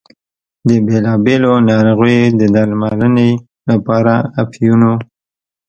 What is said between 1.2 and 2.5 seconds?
بېلو ناروغیو د